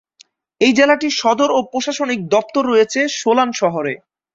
এই 0.61 0.71
জেলাটির 0.77 1.13
সদর 1.21 1.49
ও 1.51 1.59
প্রশাসনিক 1.71 2.19
দপ্তর 2.33 2.63
রয়েছে 2.65 2.99
সোলান 3.19 3.49
শহরে। 3.61 3.93